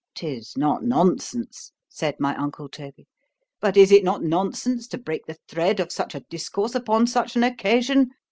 ——'Tis 0.15 0.57
not 0.57 0.83
nonsense—said 0.83 2.19
my 2.19 2.35
uncle 2.37 2.67
Toby.——But 2.67 3.77
is 3.77 3.91
it 3.91 4.03
not 4.03 4.23
nonsense 4.23 4.87
to 4.87 4.97
break 4.97 5.27
the 5.27 5.37
thread 5.47 5.79
of 5.79 5.91
such 5.91 6.15
a 6.15 6.21
discourse 6.21 6.73
upon 6.73 7.05
such 7.05 7.35
an 7.35 7.43
occasion? 7.43 8.09